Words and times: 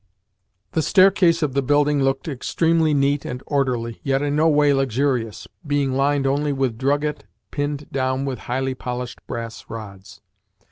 The 0.71 0.81
staircase 0.81 1.43
of 1.43 1.53
the 1.53 1.61
building 1.61 2.01
looked 2.01 2.27
extremely 2.27 2.91
neat 2.91 3.23
and 3.23 3.43
orderly, 3.45 3.99
yet 4.01 4.23
in 4.23 4.35
no 4.35 4.49
way 4.49 4.73
luxurious 4.73 5.47
being 5.67 5.91
lined 5.93 6.25
only 6.25 6.51
with 6.51 6.79
drugget 6.79 7.25
pinned 7.51 7.87
down 7.91 8.25
with 8.25 8.39
highly 8.49 8.73
polished 8.73 9.19
brass 9.27 9.65
rods. 9.69 10.19